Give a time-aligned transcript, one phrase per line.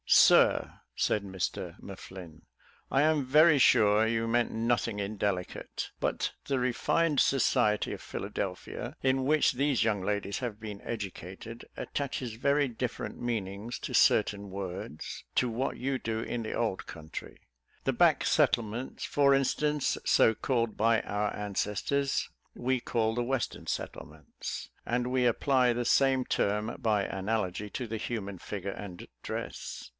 [0.13, 2.41] "Sir," said Mr M'Flinn,
[2.89, 9.25] "I am very sure you meant nothing indelicate; but the refined society of Philadelphia, in
[9.25, 15.47] which these young ladies have been educated, attaches very different meanings to certain words, to
[15.49, 17.37] what you do in the old country.
[17.83, 24.71] The back settlements, for instance, so called by our ancestors, we call the western settlements,
[24.85, 29.89] and we apply the same term, by analogy, to the human figure and dress.